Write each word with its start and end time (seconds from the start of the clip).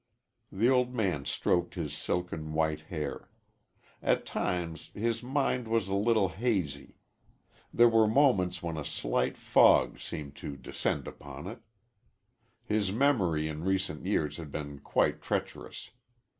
The 0.51 0.67
old 0.67 0.95
man 0.95 1.25
stroked 1.25 1.75
his 1.75 1.93
silken 1.95 2.53
white 2.53 2.79
hair. 2.81 3.29
At 4.01 4.25
times 4.25 4.89
his 4.95 5.21
mind 5.21 5.67
was 5.67 5.87
a 5.87 5.93
little 5.93 6.29
hazy. 6.29 6.97
There 7.71 7.87
were 7.87 8.07
moments 8.07 8.63
when 8.63 8.77
a 8.77 8.83
slight 8.83 9.37
fog 9.37 9.99
seemed 9.99 10.35
to 10.37 10.57
descend 10.57 11.07
upon 11.07 11.45
it. 11.45 11.59
His 12.65 12.91
memory 12.91 13.47
in 13.47 13.63
recent 13.63 14.03
years 14.07 14.37
had 14.37 14.51
been 14.51 14.79
quite 14.79 15.21
treacherous. 15.21 15.91